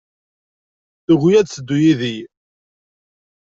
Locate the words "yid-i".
1.83-2.17